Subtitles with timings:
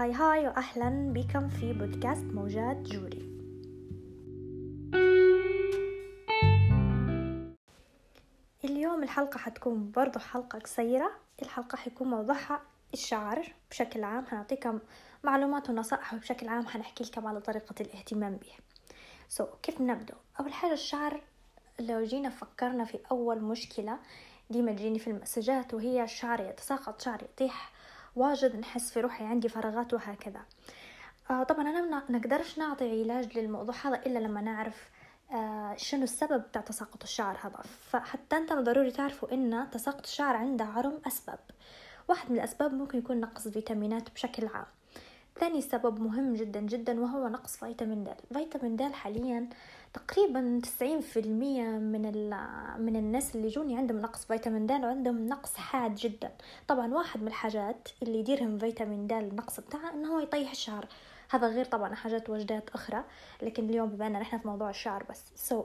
[0.00, 3.30] هاي هاي وأهلا بكم في بودكاست موجات جوري.
[8.64, 11.10] اليوم الحلقة حتكون برضو حلقة قصيرة.
[11.42, 12.60] الحلقة حيكون موضوعها
[12.94, 14.24] الشعر بشكل عام.
[14.28, 14.78] هنعطيكم
[15.24, 18.52] معلومات ونصائح وبشكل عام حنحكي لكم على طريقة الاهتمام به
[19.28, 21.20] سو so, كيف نبدأ؟ أول حاجة الشعر
[21.80, 23.98] لو جينا فكرنا في أول مشكلة
[24.50, 27.79] ديما تجيني في المسجات وهي الشعر يتساقط شعر يطيح
[28.16, 30.40] واجد نحس في روحي عندي فراغات وهكذا.
[31.30, 34.90] آه طبعا أنا ما نقدرش نعطي علاج للموضوع هذا إلا لما نعرف
[35.32, 37.62] آه شنو السبب بتاع تساقط الشعر هذا.
[37.90, 41.38] فحتى أنت ضروري تعرفوا إن تساقط الشعر عنده عرم أسباب.
[42.08, 44.66] واحد من الأسباب ممكن يكون نقص فيتامينات بشكل عام.
[45.40, 49.48] ثاني سبب مهم جدا جدا وهو نقص فيتامين د فيتامين د حاليا
[49.94, 52.30] تقريبا 90% من
[52.78, 56.30] من الناس اللي يجوني عندهم نقص فيتامين د وعندهم نقص حاد جدا.
[56.68, 60.86] طبعا واحد من الحاجات اللي يديرهم فيتامين د النقص بتاعها إنه هو يطيح الشعر.
[61.30, 63.04] هذا غير طبعا حاجات وجدات أخرى
[63.42, 65.24] لكن اليوم بما ان إحنا في موضوع الشعر بس.
[65.36, 65.64] so so,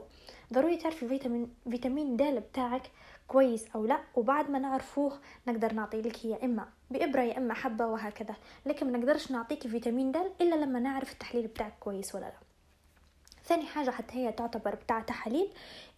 [0.52, 2.90] ضروري تعرفي الفيتامين فيتامين د بتاعك
[3.28, 7.86] كويس أو لا وبعد ما نعرفوه نقدر نعطي لك يا إما بإبرة يا إما حبة
[7.86, 8.34] وهكذا.
[8.66, 12.38] لكن ما نقدرش نعطيك فيتامين د إلا لما نعرف التحليل بتاعك كويس ولا لا.
[13.44, 15.48] ثاني حاجة حتى هي تعتبر بتاع تحاليل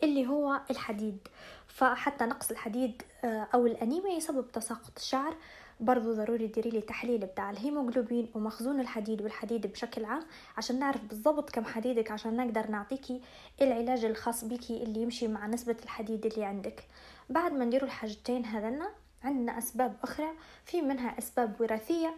[0.02, 1.18] اللي هو الحديد.
[1.66, 5.34] فحتى نقص الحديد أو الأنيميا يسبب تساقط الشعر.
[5.80, 10.22] برضو ضروري تديري لي تحليل بتاع الهيموغلوبين ومخزون الحديد والحديد بشكل عام
[10.56, 13.20] عشان نعرف بالضبط كم حديدك عشان نقدر نعطيكي
[13.62, 16.84] العلاج الخاص بيكي اللي يمشي مع نسبة الحديد اللي عندك.
[17.30, 18.90] بعد ما نديروا الحاجتين هذنا
[19.24, 20.28] عندنا أسباب أخرى.
[20.64, 22.16] في منها أسباب وراثية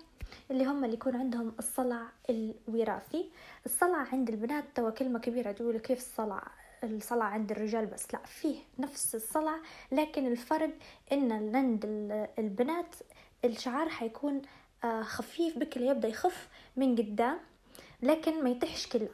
[0.51, 3.31] اللي هم اللي يكون عندهم الصلع الوراثي.
[3.67, 6.43] الصلع عند البنات توا كلمة كبيرة تقول كيف الصلع
[6.85, 8.15] الصلع عند الرجال بس.
[8.15, 9.57] لا فيه نفس الصلع
[9.93, 10.71] لكن الفرق
[11.13, 11.85] إن عند
[12.39, 12.95] البنات
[13.45, 14.43] الشعر حيكون
[15.03, 17.39] خفيف بكل يبدأ يخف من قدام
[18.03, 19.09] لكن ما يطيحش كله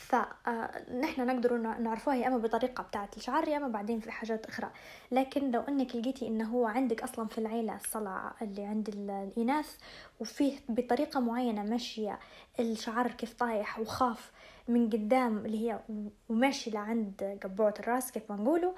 [0.00, 4.70] فنحن نقدر نعرفوها يا أما بطريقة بتاعه الشعر يا أما بعدين في حاجات أخرى.
[5.10, 9.76] لكن لو أنك لقيتي إنه هو عندك أصلا في العيلة الصلع اللي عند الإناث
[10.20, 12.18] وفيه بطريقة معينة ماشيه
[12.60, 14.32] الشعر كيف طايح وخاف
[14.68, 15.80] من قدام اللي هي
[16.28, 18.74] وماشي لعند قبوعة الرأس كيف ما نقوله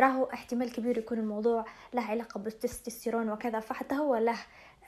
[0.00, 3.60] راهو احتمال كبير يكون الموضوع له علاقة بالتستوستيرون وكذا.
[3.60, 4.36] فحتى هو له آه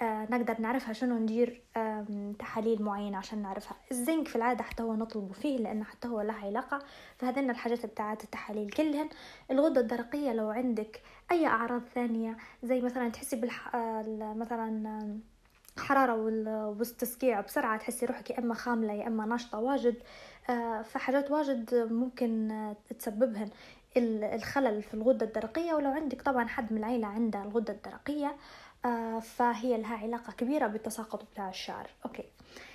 [0.03, 3.77] نقدر نعرفها شنو ندير آه تحاليل معينة عشان نعرفها.
[3.91, 6.78] الزنك في العادة حتى هو نطلبه فيه لأنه حتى هو له علاقة.
[7.19, 9.09] فهذين الحاجات بتاعت التحاليل كلهن.
[9.50, 13.75] الغدة الدرقية لو عندك أي أعراض ثانية زي مثلا تحسي بالح...
[13.75, 15.19] آه مثلا
[15.78, 16.15] حرارة
[16.69, 19.94] والتسقيع بسرعة تحسي روحك يا إما خاملة يا إما ناشطة واجد.
[20.84, 23.50] فحاجات واجد ممكن تسببهن
[23.97, 25.75] الخلل في الغدة الدرقية.
[25.75, 28.37] ولو عندك طبعا حد من العيلة عنده الغدة الدرقية
[29.21, 31.91] فهي لها علاقة كبيرة بالتساقط بتاع الشعر.
[32.06, 32.25] أوكي.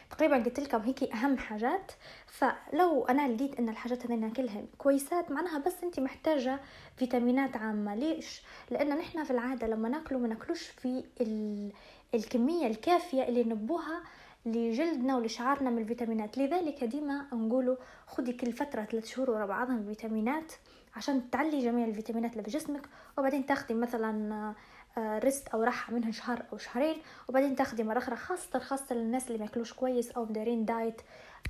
[0.10, 1.92] تقريبا قلت لكم هيك أهم حاجات.
[2.28, 6.60] فلو أنا لقيت إن الحاجات هذين كلهن كويسات معناها بس أنت محتاجة
[6.98, 7.96] فيتامينات عامة.
[7.96, 11.04] ليش؟ لأن نحن في العادة لما ناكله ما ناكلوش في
[12.14, 14.04] الكمية الكافية اللي نبوها
[14.46, 16.38] لجلدنا ولشعرنا من الفيتامينات.
[16.38, 17.76] لذلك ديما نقولوا
[18.08, 20.52] خدي كل فترة ثلاث شهور ورا بعضهم فيتامينات
[20.96, 24.54] عشان تعلي جميع الفيتامينات اللي في جسمك وبعدين تاخدي مثلا
[24.98, 26.96] ريست أو راحة منها شهر أو شهرين
[27.30, 31.02] وبعدين تاخدي مره أخرى خاصة خاصة للناس اللي ما ياكلوش كويس أو مدارين دايت.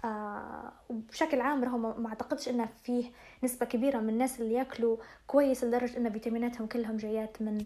[0.05, 3.11] آه وبشكل عام راهم ما أعتقدش انه فيه
[3.43, 4.97] نسبة كبيرة من الناس اللي ياكلوا
[5.27, 7.65] كويس لدرجة إن فيتاميناتهم كلهم جايات من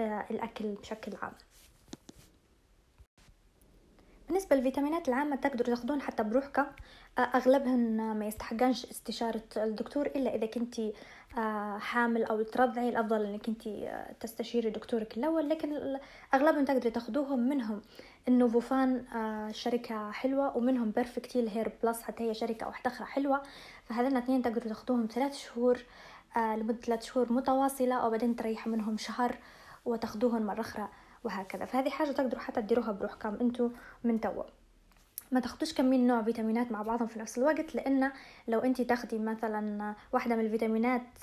[0.00, 1.32] آه الأكل بشكل عام.
[4.28, 6.66] بالنسبة للفيتامينات العامة تقدروا تاخدون حتى بروحكم.
[7.18, 10.92] أغلبهن ما يستحقنش استشارة الدكتور إلا إذا كنتي
[11.78, 15.98] حامل أو ترضعي الأفضل إنك كنتي تستشيري دكتورك الأول لكن
[16.34, 17.82] أغلبهم تقدري تاخدوهم منهم.
[18.28, 19.04] النوفوفان
[19.52, 23.42] شركة حلوة ومنهم Perfectil Hair Plus حتى هي شركة أخرى حلوة.
[23.84, 25.78] فهذين اثنين تقدروا تاخدوهم ثلاث شهور
[26.36, 29.38] لمدة ثلاث شهور متواصلة وبعدين تريحوا منهم شهر
[29.84, 30.88] وتاخدوهم مرة أخرى
[31.24, 31.64] وهكذا.
[31.64, 33.70] فهذه حاجة تقدروا حتى تديروها بروحكم انتو
[34.04, 34.44] من توا
[35.32, 38.12] ما تاخدوش كمين نوع فيتامينات مع بعضهم في نفس الوقت لأن
[38.48, 41.18] لو أنت تاخدي مثلا واحدة من الفيتامينات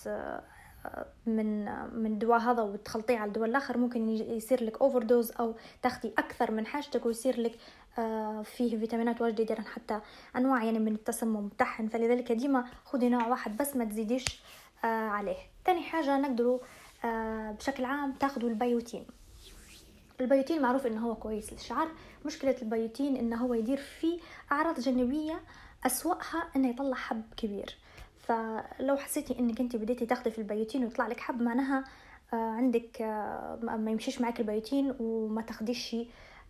[1.26, 6.52] من من دواء هذا وتخلطيه على الدواء الآخر ممكن يصير لك overdose أو تاخدي أكثر
[6.52, 7.56] من حاجتك ويصير لك
[8.44, 10.00] فيه فيتامينات واجد يديرن حتى
[10.36, 11.88] أنواع يعني من التسمم بتاعهن.
[11.88, 14.42] فلذلك ديما خدي نوع واحد بس ما تزيديش
[14.84, 15.38] عليه.
[15.66, 16.60] تاني حاجة نقدروا
[17.54, 19.06] بشكل عام تاخدوا البيوتين.
[20.22, 21.88] البيوتين معروف إنه هو كويس للشعر.
[22.26, 24.20] مشكلة البيوتين إنه هو يدير فيه
[24.52, 25.40] أعراض جانبية
[25.86, 27.78] أسوأها إنه يطلع حب كبير.
[28.18, 31.84] فلو حسيتي إنك أنت بديتي تاخدي في البيوتين ويطلع لك حب معناها
[32.34, 33.02] عندك
[33.64, 35.96] ما يمشيش معك البيوتين وما تاخديش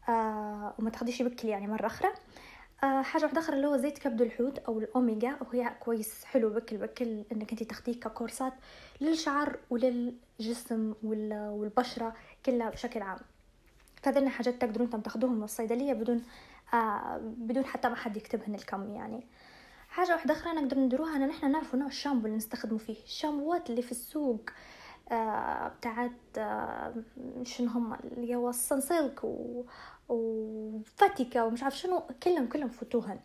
[0.10, 2.10] آه وما تاخديش بكل يعني مرة أخرى.
[2.84, 6.78] آه حاجة واحدة أخرى اللي هو زيت كبد الحوت أو الأوميجا وهي كويس حلو بكل
[6.78, 8.54] بكل إنك أنت تاخديه ككورسات
[9.02, 12.14] للشعر وللجسم والبشرة
[12.46, 13.20] كلها بشكل عام.
[14.02, 16.24] فهذين حاجات تقدروا أنتم تاخدوهم من الصيدلية بدون
[16.74, 19.28] آه بدون حتى ما حد يكتبهن الكم يعني.
[19.90, 23.04] حاجة واحدة أخرى نقدر نديروها إن نحن نعرفوا نوع الشامبو اللي نستخدمه فيه.
[23.04, 24.50] الشامبوات اللي في السوق
[25.12, 26.94] آه بتاعت آه
[27.44, 29.64] شنو هم اللي هو ال Sunsilk و...
[30.10, 33.20] ومش عارف شنو كلهم كلهم فتوهن.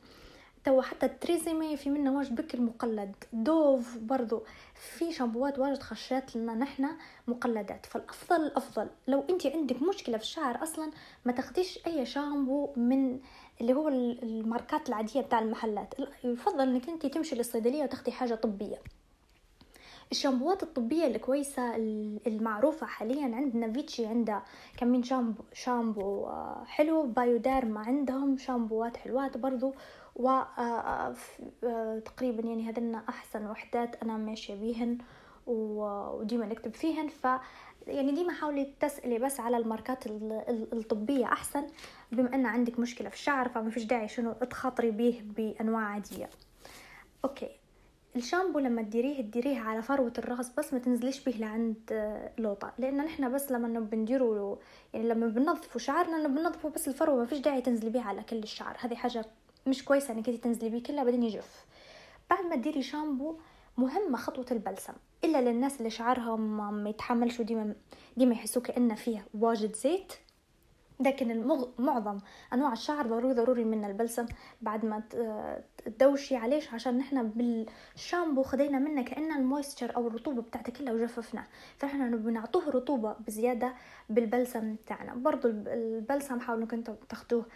[0.65, 3.15] توا حتى ال TRESemmé في منه واجد بكل مقلد.
[3.33, 4.43] Dove برضو.
[4.75, 6.97] في شامبوات واجد خشات لنا نحنا
[7.29, 7.87] مقلدات.
[7.87, 8.89] فالأفضل الأفضل.
[9.09, 10.91] لو انت عندك مشكلة في الشعر أصلا
[11.25, 13.21] ما تاخديش أي شامبو من
[13.61, 15.95] اللي هو الماركات العادية بتاع المحلات.
[16.25, 18.79] يفضل إنك انت تمشي للصيدلية وتاخدي حاجة طبية.
[20.13, 21.77] الشامبوات الطبية الكويسة
[22.27, 23.73] المعروفة حاليا عندنا.
[23.73, 24.45] فيتشي عندها
[24.77, 27.03] كمين شامبو شامبو آه، حلو.
[27.03, 29.75] بايوديرما عندهم شامبوات حلوات برضو.
[30.17, 31.15] و آه،
[31.65, 34.99] آه، تقريبا يعني هذنا أحسن وحدات أنا ماشية بيهن
[35.47, 37.09] وديما نكتب فيهن.
[37.09, 37.27] ف
[37.87, 40.07] يعني ديما حاولي تسألي بس على الماركات
[40.73, 41.67] الطبية أحسن
[42.13, 46.31] بما أن عندك مشكلة في الشعر فما فيش داعي شنو تخاطري به بأنواع عادية.
[47.25, 47.49] أوكي.
[48.17, 52.73] الشامبو لما تديريه تديريه على فروة الرأس بس ما تنزليش به لعند آه، لوطة.
[52.79, 54.59] لأن نحنا بس لما بنديرو
[54.95, 58.77] يعني لما بنظفوا شعرنا بنظفوا بس الفروة ما فيش داعي تنزلي بيه على كل الشعر.
[58.81, 59.25] هذه حاجة
[59.67, 61.65] مش كويسة إنك انتي تنزلي بيه كلها بعدين يجف.
[62.31, 63.37] بعد ما تديري شامبو
[63.77, 64.93] مهمة خطوة البلسم.
[65.25, 67.75] إلا للناس اللي شعرهم ما يتحملش ديما
[68.17, 70.13] ديما يحسوا كأن فيه واجد زيت.
[71.01, 71.69] لكن المغ...
[71.79, 72.19] معظم
[72.53, 74.27] أنواع الشعر ضروري ضروري من البلسم
[74.63, 75.03] بعد ما
[75.85, 81.45] تدوشي عليش عشان نحنا بالشامبو خدينا منه كأن ال moisture أو الرطوبة بتاعته كلها وجففنا.
[81.79, 83.75] فإحنا بنعطوه رطوبة بزيادة
[84.11, 87.47] بالبلسم تاعنا برضو البلسم حاولوا إنكم تاخدوه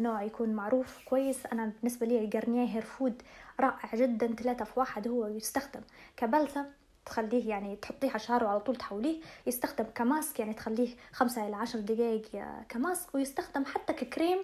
[0.00, 1.46] نوع يكون معروف كويس.
[1.46, 3.22] أنا بالنسبة لي ال Garnier Hair Food
[3.60, 5.80] رائع جدا ثلاثة في واحد هو يستخدم
[6.16, 6.64] كبلسم
[7.06, 9.20] تخليه يعني تحطيه على شعره على طول تحوليه.
[9.46, 12.22] يستخدم ك mask يعني تخليه خمسة إلى عشر دقايق
[12.68, 13.14] ك mask.
[13.14, 14.38] ويستخدم حتى ككريم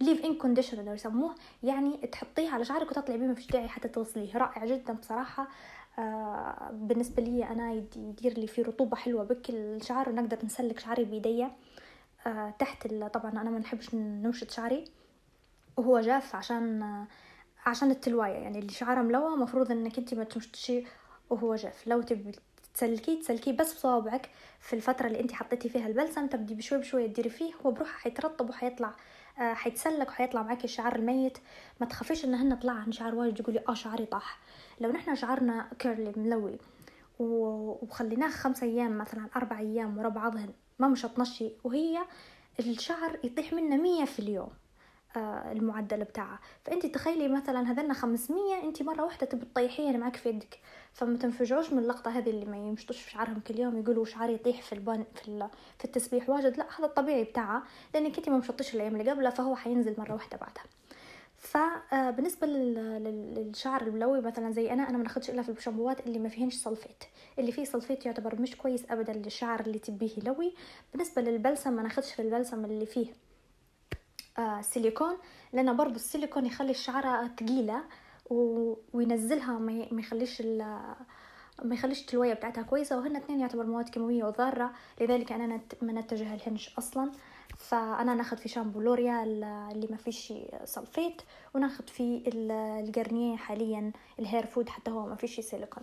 [0.00, 1.34] leave-in conditioner يسموه.
[1.62, 5.48] يعني تحطيه على شعرك وتطلعي بيه ما فيش داعي حتى تغسليه رائع جدا بصراحة.
[5.98, 11.44] آه بالنسبة لي أنا يدير لي فيه رطوبة حلوة بكل الشعر ونقدر نسلك شعري بيديا
[11.46, 11.50] آه
[12.58, 14.84] تحت طبعا أنا ما نحبش نمشط شعري
[15.76, 17.06] وهو جاف عشان آه
[17.66, 20.84] عشان التلواية يعني اللي شعره ملوى مفروض إنك انت ما تمشطشي
[21.30, 21.86] وهو جاف.
[21.86, 22.32] لو تبي
[22.74, 24.30] تسلكيه تسلكيه بس بصوابعك
[24.60, 26.26] في الفترة اللي انت حطيتي فيها البلسم.
[26.26, 28.94] تبدي بشوي بشوي تديري فيه هو بروحه حيترطب وحيطلع
[29.38, 31.38] آه حيتسلك وحيطلع معاكي الشعر الميت.
[31.80, 34.38] ما تخافيش إن هن طلع عن شعر واجد تقولي آه شعري طاح.
[34.80, 36.58] لو نحنا شعرنا كيرلي ملوي
[37.18, 41.98] وخليناه خمسة أيام مثلا أربع أيام ورا بعضهن ما مشطنشي وهي
[42.60, 44.50] الشعر يطيح منه مية في اليوم
[45.16, 46.38] آه، المعدل بتاعها.
[46.64, 50.58] فأنت تخيلي مثلا هذنا 500 أنت مرة واحدة تبي تطيحين معك في يدك.
[50.92, 54.62] فما تنفجعوش من اللقطة هذه اللي ما يمشطوش في شعرهم كل يوم يقولوا شعري يطيح
[54.62, 55.48] في البان في,
[55.78, 56.56] في التسبيح واجد.
[56.58, 57.62] لا هذا الطبيعي بتاعها
[57.94, 60.64] لأنك أنت ما مشطيش الأيام اللي قبلها فهو حينزل مرة واحدة بعدها.
[61.38, 66.28] فبالنسبه آه، للشعر الملوي مثلا زي أنا أنا ما ناخدش إلا في الشامبوات اللي ما
[66.28, 67.04] فيهنش سلفيت.
[67.38, 70.54] اللي فيه سلفيت يعتبر مش كويس ابدا للشعر اللي تبيه يلوي.
[70.92, 73.06] بالنسبة للبلسم ما ناخدش في البلسم اللي فيه
[74.38, 75.16] آه سيليكون
[75.52, 77.82] لأن برضو السيليكون يخلي الشعرة ثقيله
[78.92, 80.40] وينزلها ما يخليش
[81.62, 82.98] ما يخليش التلوية بتاعتها كويسة.
[82.98, 87.12] وهن اثنين يعتبر مواد كيماويه وضارة لذلك أنا ما نتجه لهنش أصلا.
[87.56, 90.32] فأنا ناخذ في شامبو لوريال اللي ما فيش
[90.64, 91.22] sulfate
[91.54, 95.82] وناخذ في ال Garnier حاليا ال Hair Food حتى هو ما فيش سيليكون.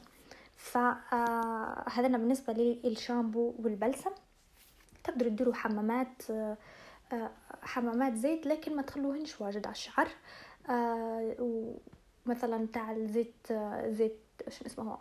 [0.58, 4.12] فهذا بالنسبة للشامبو والبلسم.
[5.04, 6.22] تقدروا تديروا حمامات
[7.62, 10.08] حمامات زيت لكن ما تخلوهنش واجد على الشعر.
[10.70, 11.36] آه،
[12.26, 13.48] ومثلا تاع الزيت
[13.86, 14.20] زيت
[14.50, 14.98] شو اسمه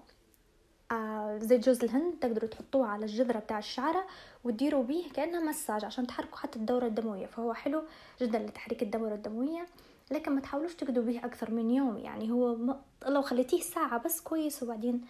[0.93, 4.07] آه زيت جوز الهند تقدروا تحطوه على الجذرة بتاع الشعرة
[4.45, 7.27] وتديروا بيه كأنها مساج عشان تحركوا حتى الدورة الدموية.
[7.27, 7.83] فهو حلو
[8.21, 9.67] جدا لتحريك الدورة الدموية
[10.11, 11.99] لكن ما تحاولوش تقعدوا به أكثر من يوم.
[11.99, 12.77] يعني هو م...
[13.07, 15.05] لو خليتيه ساعة بس كويس وبعدين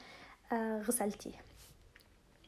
[0.52, 1.45] آه غسلتيه.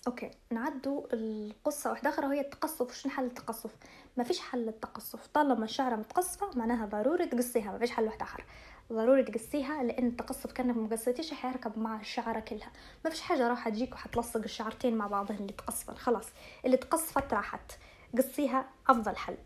[0.07, 1.91] أوكي نعدوا القصة.
[1.91, 2.95] واحدة أخرى وهي التقصف.
[2.95, 3.71] شنو حل التقصف؟
[4.17, 5.27] ما فيش حل للتقصف.
[5.27, 8.45] طالما الشعرة متقصفة معناها ضروري تقصيها ما فيش حل واحد آخر.
[8.93, 12.71] ضروري تقصيها لأن التقصف كأنك مقصيتيش حيركب مع الشعرة كلها.
[13.05, 15.95] ما فيش حاجة راح تجيك وحتلصق الشعرتين مع بعضهن اللي تقصفن.
[15.95, 16.27] خلاص
[16.65, 17.73] اللي تقصفت راحت.
[18.19, 19.37] قصيها أفضل حل.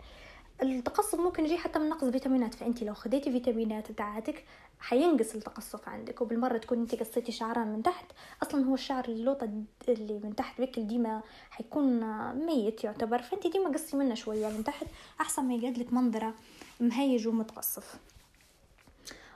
[0.63, 2.55] التقصف ممكن يجي حتى من نقص فيتامينات.
[2.55, 4.45] فأنت لو خديتي فيتامينات بتاعتك
[4.81, 6.21] حينقص التقصف عندك.
[6.21, 8.07] وبالمرة تكون أنت قصيتي شعرها من تحت
[8.43, 9.51] أصلا هو الشعر اللوطه
[9.89, 12.01] اللي من تحت بكل ديما حيكون
[12.47, 13.23] ميت يعتبر.
[13.23, 14.87] فأنت ديما قصي منه شوية من تحت
[15.21, 16.35] أحسن ما يقعد لك منظرة
[16.81, 17.97] مهيج ومتقصف.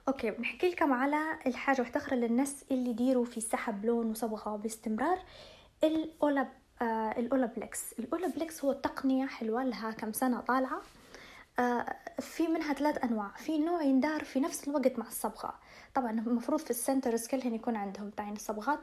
[0.09, 5.19] أوكي بنحكي لكم على الحاجة واحدة أخرى للناس اللي يديروا في سحب لون وصبغة باستمرار
[5.85, 6.49] ال Olap
[6.83, 10.83] آه ال Olaplex ال Olaplex هو تقنية حلوة لها كم سنة طالعة.
[11.59, 13.29] آه في منها ثلاث أنواع.
[13.37, 15.55] في نوع يندار في نفس الوقت مع الصبغة.
[15.95, 18.79] طبعا المفروض في السنترز كلهن يكون عندهم تعين الصبغات.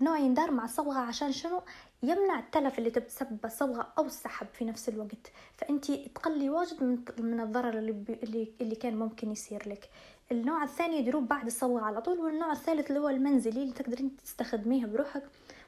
[0.00, 1.62] نوع يندار مع الصبغة عشان شنو؟
[2.02, 5.32] يمنع التلف اللي تتسبب الصبغة أو السحب في نفس الوقت.
[5.56, 9.90] فأنت تقلي واجد من, من الضرر اللي, اللي, اللي كان ممكن يصير لك.
[10.32, 14.86] النوع الثاني يديروه بعد الصبغة على طول والنوع الثالث اللي هو المنزلي اللي تقدرين تستخدميه
[14.86, 15.22] بروحك.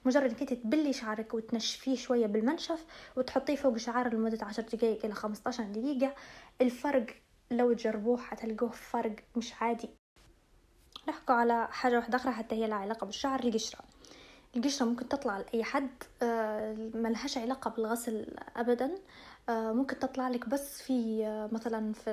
[0.05, 2.85] مجرد انك تبلي شعرك وتنشفيه شوية بالمنشف
[3.17, 6.15] وتحطيه فوق شعر لمدة عشر دقايق إلى خمسة دقيقة.
[6.61, 7.07] الفرق
[7.51, 9.89] لو تجربوه حتلقوه فرق مش عادي.
[11.09, 13.81] نحكوا على حاجة واحدة أخرى حتى هي لها علاقة بالشعر القشرة.
[14.57, 15.91] القشرة ممكن تطلع لأي حد
[16.23, 18.95] آه، ملهاش علاقة بالغسل أبدا.
[19.49, 22.13] آه، ممكن تطلع لك بس في آه، مثلا في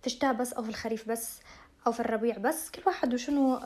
[0.00, 1.40] في الشتاء بس أو في الخريف بس.
[1.86, 3.60] أو في الربيع بس كل واحد وشنو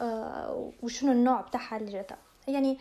[0.83, 2.19] وشنو النوع بتاعها اللي جاتها.
[2.49, 2.79] يعني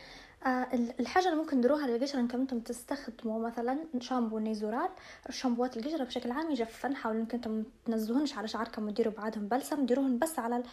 [0.99, 4.89] الحاجة اللي ممكن تديروها للقشرة إنكم أنتم تستخدموا مثلا شامبو Nizoral.
[5.29, 10.19] شامبوات القشرة بشكل عام يجفن حاولوا إنكم أنتم تنزلوهنش على شعركم وديروا بعدهم بلسم ديروهن
[10.19, 10.63] بس على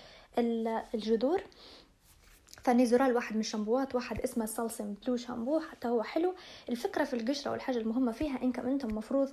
[0.94, 1.42] الجذور.
[2.64, 6.34] ف Nizoral واحد من الشامبوات واحد اسمه Selsun Blue شامبو حتى هو حلو.
[6.68, 9.28] الفكرة في القشرة والحاجة المهمة فيها إنكم أنتم مفروض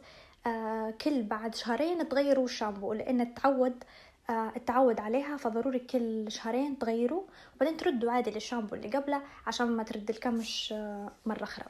[0.48, 3.86] آه كل بعد شهرين تغيروا الشامبو لأن تعود آه
[4.30, 7.24] التعود عليها فضروري كل شهرين تغيروا
[7.56, 11.66] وبعدين تردوا عادي للشامبو اللي قبله عشان ما ترد الكمش آه مرة أخرى.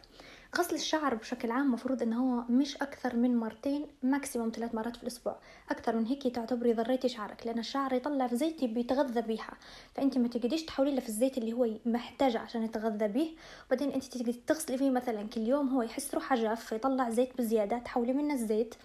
[0.58, 5.04] غسل الشعر بشكل عام مفروض إنه هو مش أكثر من مرتين ماكسيموم ثلاث مرات في
[5.04, 5.36] الأسبوع.
[5.72, 9.54] أكثر من هيك تعتبري ضريتي شعرك لأن الشعر يطلع في زيت بيتغذى بيها.
[9.96, 13.36] فأنت ما تقدريش تحولي له في الزيت اللي هو محتاجه عشان يتغذى به
[13.68, 17.78] وبعدين أنت تقدري تغسلي فيه مثلا كل يوم هو يحس روحه جاف فيطلع زيت بزيادة
[17.78, 18.76] تحولي منه الزيت.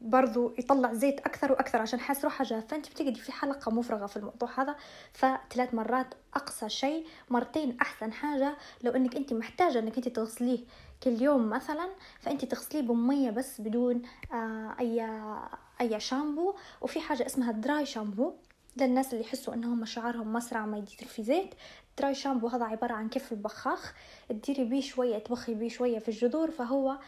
[0.00, 4.16] برضو يطلع زيت أكثر وأكثر عشان حاس روحه جاف فانت بتقعدي في حلقة مفرغة في
[4.16, 4.76] الموضوع هذا
[5.12, 8.56] فثلاث مرات أقصى شيء مرتين أحسن حاجة.
[8.82, 10.64] لو إنك أنت محتاجة إنك أنت تغسليه
[11.02, 11.88] كل يوم مثلا
[12.20, 15.08] فأنت تغسليه بمية بس بدون آه أي
[15.80, 16.54] أي شامبو.
[16.80, 18.32] وفي حاجة اسمها dry shampoo
[18.76, 21.54] للناس اللي يحسوا إنهم شعرهم مسرع ما يدير في زيت.
[21.98, 23.94] dry shampoo هذا عبارة عن كف البخاخ.
[24.28, 26.98] تديري بيه شوية تبخي بيه شوية في الجذور فهو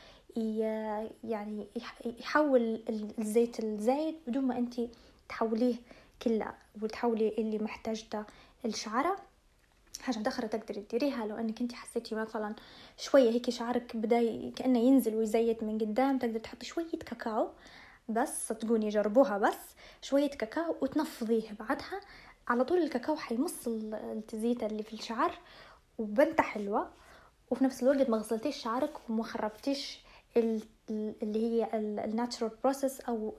[1.25, 1.67] يعني
[2.21, 2.83] يحول
[3.19, 4.81] الزيت الزايد بدون ما انت
[5.29, 5.75] تحوليه
[6.23, 8.25] كلة وتحولي اللي محتاجته
[8.65, 9.17] الشعرة
[10.01, 12.55] حاجة متأخرة تقدري تديريها لو انك انت حسيتي مثلا
[12.99, 17.49] شوية هيك شعرك بدأ كأنه ينزل ويزيت من قدام تقدر تحطي شوية كاكاو
[18.09, 19.59] بس صدقوني جربوها بس
[20.03, 22.01] شوية كاكاو وتنفضيه بعدها.
[22.49, 25.39] على طول الكاكاو حيمص التزييته اللي في الشعر
[25.99, 26.91] وبنته حلوة
[27.51, 30.01] وفي نفس الوقت ما غسلتيش شعرك وما خربتيش
[30.37, 30.63] اللي
[31.23, 31.69] هي
[32.05, 33.35] ال natural process أو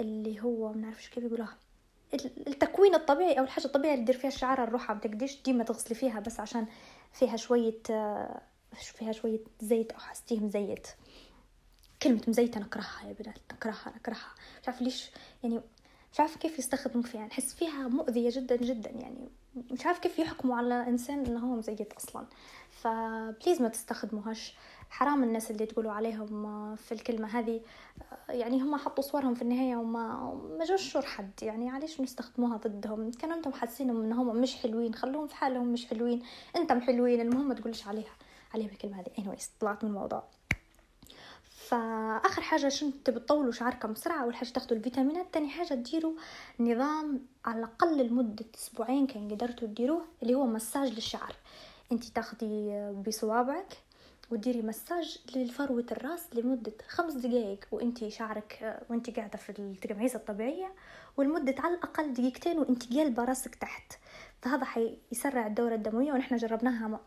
[0.00, 1.56] اللي هو ما نعرفش كيف يقولوها.
[2.46, 4.94] التكوين الطبيعي أو الحاجة الطبيعية اللي دير فيها الشعر الروحة.
[4.94, 6.66] ما تقديش ديما تغسلي فيها بس عشان
[7.12, 7.82] فيها شوية
[8.72, 9.92] فيها شوية زيت.
[9.92, 10.86] أو حستيه مزيت
[12.02, 13.38] كلمة مزيتة نكرهها يا بنات.
[13.52, 15.10] نكرهها نكرهها مش عارفة ليش
[15.42, 15.60] يعني
[16.12, 17.26] مش عارفة كيف يستخدموا فيها.
[17.26, 18.90] نحس فيها مؤذية جدا جدا.
[18.90, 19.28] يعني
[19.70, 22.26] مش عارفة كيف يحكموا على إنسان إنه هو مزيت أصلا.
[22.70, 24.54] فبليز ما تستخدموهاش.
[24.90, 27.60] حرام الناس اللي تقولوا عليهم في الكلمة هذه.
[28.28, 31.30] يعني هم حطوا صورهم في النهاية وما ما جوش حد.
[31.42, 36.22] يعني علاش نستخدموها ضدهم؟ كانوا أنتم حاسين انهم مش حلوين خلوهم في حالهم مش حلوين.
[36.56, 38.12] أنتم حلوين المهم ما تقولش عليها
[38.54, 39.08] عليهم الكلمة هذه.
[39.20, 40.22] Anyways طلعت من الموضوع.
[41.44, 45.26] فآخر حاجة عشان تطولوا شعركم بسرعة؟ أول حاجة تاخذوا الفيتامينات.
[45.32, 46.12] تاني حاجة تديروا
[46.60, 51.34] نظام على الأقل لمدة أسبوعين كان قدرتوا تديروه اللي هو مساج للشعر.
[51.92, 52.70] أنت تاخدي
[53.06, 53.76] بصوابعك
[54.30, 60.72] وديري مساج لفروة الراس لمدة خمس دقايق وانتي شعرك وانتي قاعدة في التجميزة الطبيعية
[61.16, 63.92] ولمدة على الأقل دقيقتين وانتي قلبة راسك تحت.
[64.42, 67.00] فهذا حيسرع الدورة الدموية ونحن جربناها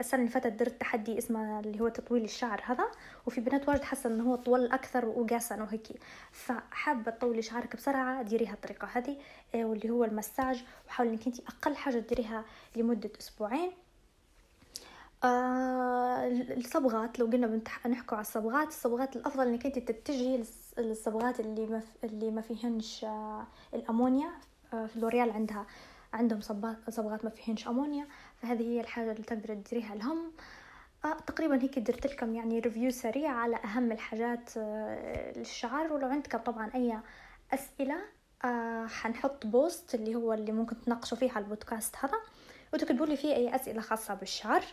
[0.00, 2.84] السنة اللي فاتت درت تحدي اسمه اللي هو تطويل الشعر هذا
[3.26, 5.88] وفي بنات واجد حاسة إنه هو طول أكثر وقاسن وهيك
[6.32, 9.16] فحابة تطولي شعرك بسرعة ديريها الطريقة هذه
[9.54, 12.44] آه، واللي هو المساج وحاولي إنك إنتي أقل حاجة تديريها
[12.76, 13.72] لمدة أسبوعين.
[15.24, 17.86] آه الصبغات لو قلنا بنتح...
[17.86, 20.44] نحكوا على الصبغات الصبغات الأفضل إنك أنت تتجهي
[20.78, 21.82] للصبغات اللي ما.
[22.04, 24.30] اللي ما فيهنش آه الأمونيا
[24.74, 25.66] آه في لوريال عندها
[26.12, 26.40] عندهم
[26.88, 30.32] صبغات ما فيهنش أمونيا فهذه هي الحاجة اللي تقدر تديريها لهم.
[31.04, 35.92] آه تقريبا هيك درت لكم يعني ريفيو سريع على أهم الحاجات آه للشعر.
[35.92, 36.98] ولو عندكم طبعا أي
[37.54, 37.96] أسئلة
[38.44, 42.18] آه حنحط post اللي هو اللي ممكن تناقشوا فيه على البودكاست هذا.
[42.74, 44.64] وتكتبوا لي فيه أي أسئلة خاصة بالشعر.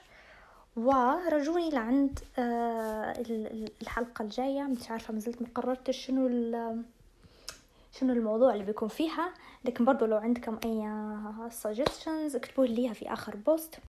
[0.76, 3.14] ورجوني لعند آه
[3.82, 4.64] الحلقة الجاية.
[4.64, 6.28] مش عارفة مازلت مقررتش شنو
[7.92, 9.34] شنو الموضوع اللي بيكون فيها.
[9.66, 10.82] لكن برضو لو عندكم أي
[11.64, 13.80] suggestions اكتبوا لي في آخر post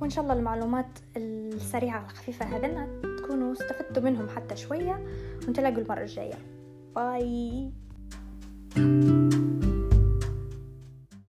[0.00, 5.06] وإن شاء الله المعلومات السريعة الخفيفة هذنا تكونوا استفدتوا منهم حتى شوية.
[5.48, 6.38] ونتلاقوا المرة الجاية.
[6.96, 7.70] باي
[8.78, 9.67] Música